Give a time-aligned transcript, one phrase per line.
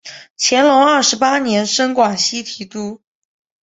[0.35, 3.03] 乾隆二十八年升广西提督。